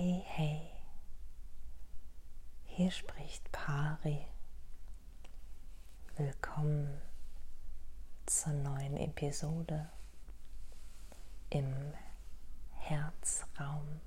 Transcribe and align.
Hey, 0.00 0.22
hey, 0.26 0.60
hier 2.66 2.92
spricht 2.92 3.50
Pari. 3.50 4.26
Willkommen 6.16 7.00
zur 8.24 8.52
neuen 8.52 8.96
Episode 8.96 9.90
im 11.50 11.74
Herzraum. 12.74 14.00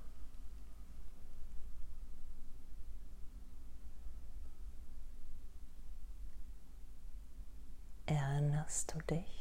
Erinnerst 8.05 8.94
du 8.94 9.02
dich? 9.14 9.41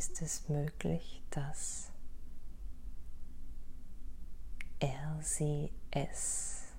Ist 0.00 0.22
es 0.22 0.48
möglich, 0.48 1.22
dass 1.28 1.92
er 4.78 5.18
sie 5.20 5.70
es 5.90 6.72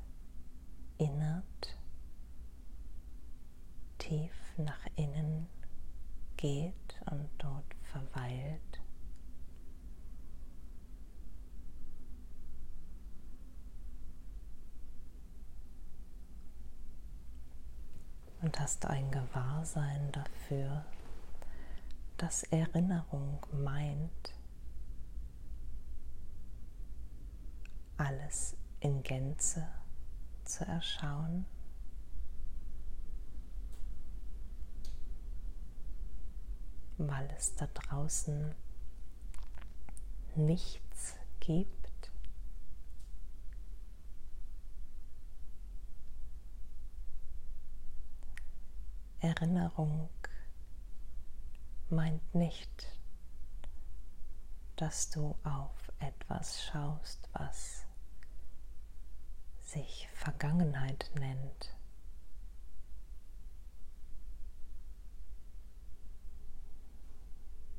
innert, 0.97 1.77
tief 3.99 4.33
nach 4.57 4.87
innen 4.95 5.47
geht 6.35 6.73
und 7.11 7.29
dort 7.37 7.75
verweilt. 7.83 8.81
Und 18.41 18.59
hast 18.59 18.83
ein 18.87 19.11
Gewahrsein 19.11 20.11
dafür, 20.11 20.83
dass 22.21 22.43
Erinnerung 22.43 23.43
meint, 23.51 24.35
alles 27.97 28.55
in 28.79 29.01
Gänze 29.01 29.67
zu 30.43 30.65
erschauen. 30.65 31.45
weil 37.07 37.27
es 37.35 37.55
da 37.55 37.65
draußen 37.65 38.53
nichts 40.35 41.15
gibt. 41.39 42.11
Erinnerung 49.19 50.09
meint 51.91 52.33
nicht, 52.33 52.87
dass 54.77 55.09
du 55.09 55.35
auf 55.43 55.91
etwas 55.99 56.63
schaust, 56.63 57.29
was 57.33 57.85
sich 59.59 60.09
Vergangenheit 60.13 61.11
nennt. 61.15 61.75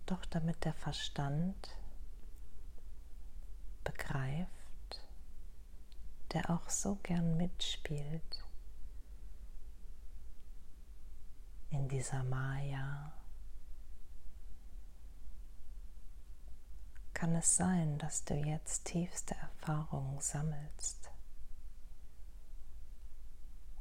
Doch 0.06 0.24
damit 0.26 0.64
der 0.64 0.74
Verstand 0.74 1.76
begreift, 3.82 4.48
der 6.32 6.50
auch 6.50 6.68
so 6.70 6.96
gern 6.96 7.36
mitspielt 7.36 8.44
in 11.70 11.88
dieser 11.88 12.22
Maya, 12.24 13.12
kann 17.22 17.36
es 17.36 17.56
sein, 17.56 17.98
dass 17.98 18.24
du 18.24 18.34
jetzt 18.34 18.84
tiefste 18.84 19.36
Erfahrungen 19.36 20.18
sammelst, 20.20 21.08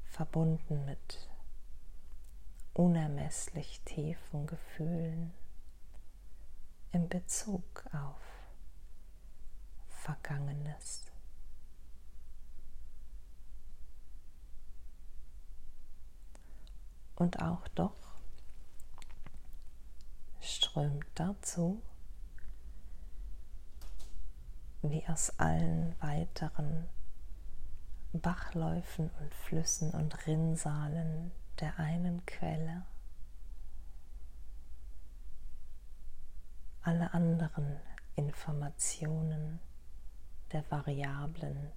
verbunden 0.03 0.85
mit 0.85 1.27
unermesslich 2.75 3.81
tiefen 3.83 4.45
Gefühlen 4.45 5.33
in 6.91 7.09
Bezug 7.09 7.83
auf 7.91 8.21
Vergangenes. 9.89 11.07
Und 17.15 17.41
auch 17.41 17.67
doch 17.69 18.19
strömt 20.41 21.07
dazu 21.15 21.81
wie 24.81 25.05
aus 25.07 25.31
allen 25.39 25.95
weiteren 26.01 26.87
Bachläufen 28.13 29.09
und 29.21 29.33
Flüssen 29.33 29.91
und 29.91 30.27
Rinnsalen 30.27 31.31
der 31.59 31.77
einen 31.79 32.25
Quelle 32.25 32.83
alle 36.83 37.13
anderen 37.13 37.79
Informationen 38.15 39.59
der 40.51 40.69
Variablen 40.71 41.71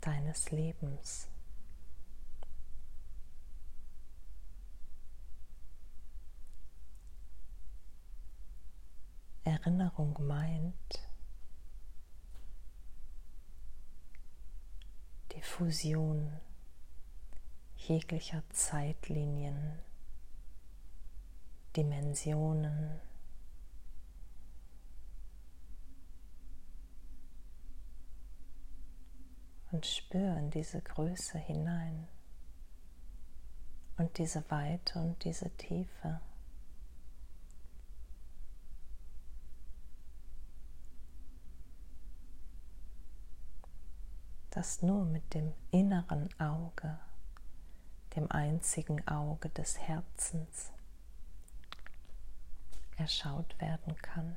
deines 0.00 0.50
Lebens. 0.50 1.28
Erinnerung 9.44 10.16
meint, 10.26 11.08
die 15.32 15.42
Fusion 15.58 16.30
jeglicher 17.76 18.44
Zeitlinien, 18.50 19.72
Dimensionen, 21.74 23.00
und 29.72 29.84
spür 29.84 30.36
in 30.36 30.52
diese 30.52 30.80
Größe 30.80 31.38
hinein 31.38 32.06
und 33.96 34.16
diese 34.18 34.48
Weite 34.52 35.00
und 35.00 35.24
diese 35.24 35.50
Tiefe. 35.56 36.20
Das 44.58 44.82
nur 44.82 45.04
mit 45.04 45.34
dem 45.34 45.54
inneren 45.70 46.28
Auge, 46.40 46.98
dem 48.16 48.28
einzigen 48.28 49.06
Auge 49.06 49.50
des 49.50 49.78
Herzens, 49.78 50.72
erschaut 52.96 53.56
werden 53.60 53.94
kann. 53.98 54.36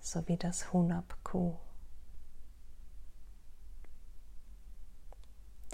So 0.00 0.26
wie 0.26 0.38
das 0.38 0.72
Hunab-Ku, 0.72 1.58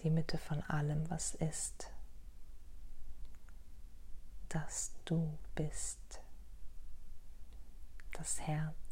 die 0.03 0.11
Mitte 0.11 0.39
von 0.39 0.61
allem, 0.63 1.09
was 1.09 1.37
ist, 1.37 1.93
dass 4.49 4.91
du 5.05 5.39
bist, 5.55 6.21
das 8.11 8.41
Herz 8.41 8.84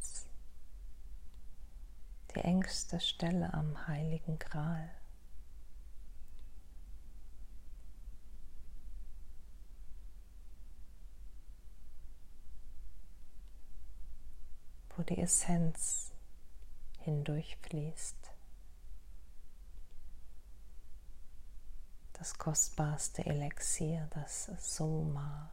die 2.33 2.41
engste 2.41 2.99
Stelle 2.99 3.53
am 3.53 3.87
heiligen 3.87 4.39
Gral. 4.39 4.89
wo 14.95 15.03
die 15.03 15.17
Essenz 15.17 16.11
hindurchfließt. 16.99 18.31
Das 22.13 22.37
kostbarste 22.37 23.25
Elixier, 23.25 24.07
das 24.11 24.51
Soma. 24.59 25.51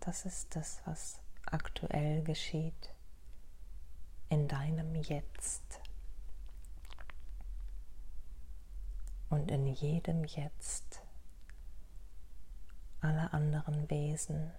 Das 0.00 0.24
ist 0.24 0.54
das, 0.54 0.80
was 0.84 1.18
aktuell 1.46 2.22
geschieht 2.22 2.90
in 4.28 4.48
deinem 4.48 4.94
Jetzt 4.94 5.80
und 9.30 9.50
in 9.50 9.66
jedem 9.66 10.24
Jetzt 10.24 11.02
aller 13.00 13.32
anderen 13.32 13.88
Wesen 13.90 14.52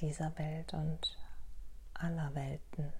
dieser 0.00 0.36
Welt 0.38 0.74
und 0.74 1.16
aller 1.94 2.34
Welten. 2.34 2.92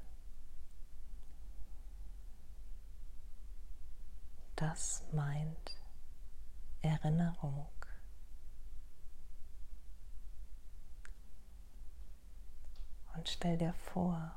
das 4.56 5.02
meint 5.12 5.76
Erinnerung. 6.80 7.66
Und 13.16 13.28
stell 13.28 13.56
dir 13.56 13.72
vor, 13.74 14.34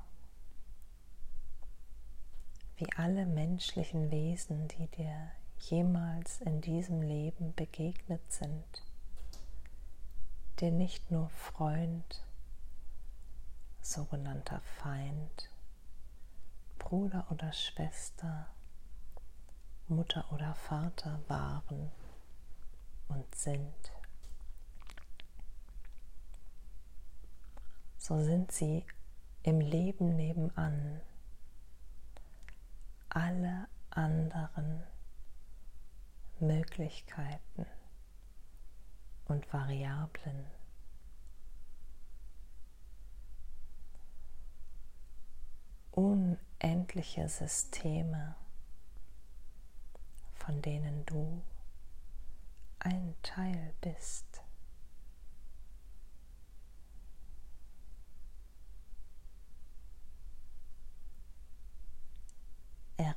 wie 2.77 2.91
alle 2.95 3.25
menschlichen 3.25 4.11
Wesen, 4.11 4.67
die 4.67 4.87
dir 4.87 5.31
jemals 5.59 6.41
in 6.41 6.61
diesem 6.61 7.01
Leben 7.01 7.53
begegnet 7.55 8.21
sind, 8.31 8.83
dir 10.59 10.71
nicht 10.71 11.09
nur 11.09 11.29
Freund, 11.29 12.23
sogenannter 13.81 14.61
Feind, 14.81 15.49
Bruder 16.77 17.25
oder 17.31 17.51
Schwester, 17.53 18.47
Mutter 19.87 20.25
oder 20.31 20.53
Vater 20.53 21.19
waren 21.27 21.91
und 23.07 23.35
sind. 23.35 23.91
So 28.07 28.23
sind 28.23 28.53
sie 28.53 28.85
im 29.43 29.59
Leben 29.59 30.15
nebenan 30.15 31.01
alle 33.09 33.67
anderen 33.89 34.81
Möglichkeiten 36.39 37.65
und 39.25 39.51
Variablen. 39.51 40.45
Unendliche 45.91 47.27
Systeme, 47.27 48.37
von 50.35 50.61
denen 50.61 51.05
du 51.07 51.41
ein 52.79 53.15
Teil 53.21 53.73
bist. 53.81 54.46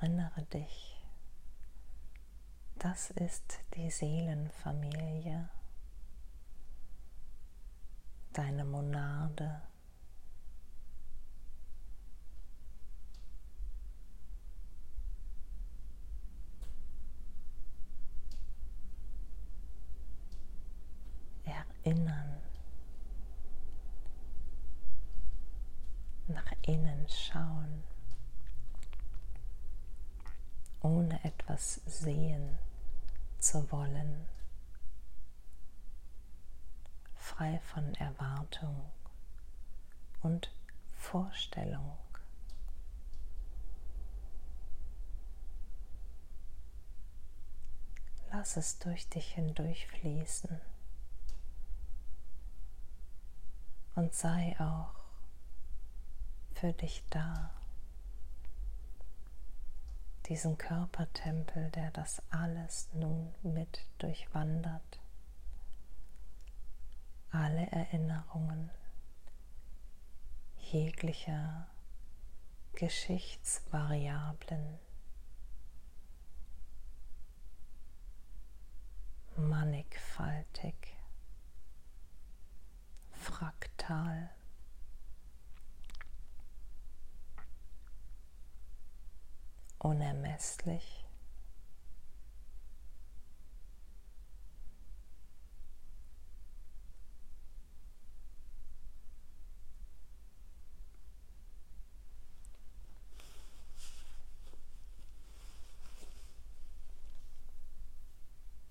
Erinnere 0.00 0.42
dich, 0.44 0.96
das 2.78 3.10
ist 3.10 3.60
die 3.74 3.90
Seelenfamilie, 3.90 5.50
deine 8.32 8.64
Monade. 8.64 9.60
Erinnern, 21.44 22.40
nach 26.28 26.52
innen 26.62 27.06
schauen 27.06 27.49
etwas 31.60 31.80
sehen 31.84 32.58
zu 33.38 33.70
wollen, 33.70 34.26
frei 37.14 37.60
von 37.60 37.94
Erwartung 37.96 38.90
und 40.22 40.50
Vorstellung. 40.96 41.98
Lass 48.32 48.56
es 48.56 48.78
durch 48.78 49.08
dich 49.08 49.34
hindurchfließen. 49.34 50.60
Und 53.96 54.14
sei 54.14 54.56
auch 54.60 54.94
für 56.54 56.72
dich 56.72 57.02
da 57.10 57.50
diesen 60.30 60.56
Körpertempel, 60.56 61.70
der 61.70 61.90
das 61.90 62.22
alles 62.30 62.88
nun 62.94 63.34
mit 63.42 63.84
durchwandert. 63.98 65.00
Alle 67.32 67.66
Erinnerungen 67.66 68.70
jeglicher 70.56 71.66
Geschichtsvariablen, 72.74 74.78
unermesslich. 89.90 91.04